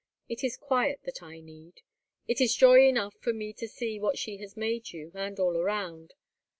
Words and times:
It 0.27 0.43
is 0.43 0.57
quiet 0.57 1.01
that 1.03 1.21
I 1.21 1.41
need. 1.41 1.83
It 2.27 2.41
is 2.41 2.55
joy 2.55 2.87
enough 2.87 3.13
for 3.21 3.33
me 3.33 3.53
to 3.53 3.67
see 3.67 3.99
what 3.99 4.17
she 4.17 4.37
has 4.37 4.57
made 4.57 4.91
you, 4.93 5.11
and 5.13 5.39
all 5.39 5.55
around. 5.55 6.15